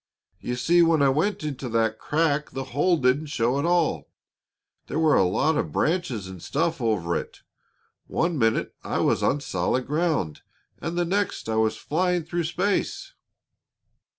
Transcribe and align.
You 0.39 0.55
see, 0.55 0.81
when 0.81 1.03
I 1.03 1.09
went 1.09 1.43
into 1.43 1.69
that 1.69 1.99
crack 1.99 2.49
the 2.49 2.63
hole 2.73 2.97
didn't 2.97 3.27
show 3.27 3.59
at 3.59 3.65
all; 3.65 4.09
there 4.87 4.97
were 4.97 5.13
a 5.13 5.23
lot 5.27 5.57
of 5.57 5.71
branches 5.71 6.25
and 6.27 6.41
stuff 6.41 6.81
over 6.81 7.15
it. 7.15 7.41
One 8.07 8.35
minute 8.39 8.73
I 8.83 8.97
was 8.97 9.21
on 9.21 9.41
solid 9.41 9.85
ground, 9.85 10.41
and 10.79 10.97
the 10.97 11.05
next 11.05 11.47
I 11.47 11.57
was 11.57 11.77
flying 11.77 12.23
through 12.23 12.45
space." 12.45 13.13